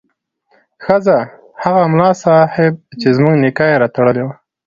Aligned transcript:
ښځه: 0.85 1.17
هغه 1.63 1.83
ملا 1.91 2.11
صیب 2.23 2.73
چې 2.99 3.07
زموږ 3.17 3.33
نکاح 3.43 3.69
یې 3.71 3.81
راتړلې 3.83 4.21
وه 4.25 4.35